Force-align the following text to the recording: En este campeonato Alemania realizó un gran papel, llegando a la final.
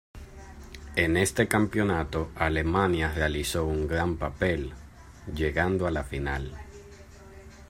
En 0.95 1.15
este 1.15 1.47
campeonato 1.47 2.31
Alemania 2.35 3.11
realizó 3.13 3.67
un 3.67 3.87
gran 3.87 4.17
papel, 4.17 4.73
llegando 5.31 5.85
a 5.85 5.91
la 5.91 6.03
final. 6.03 6.55